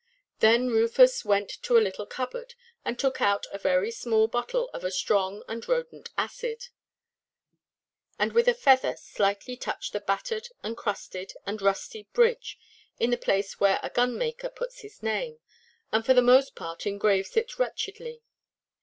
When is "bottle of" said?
4.27-4.83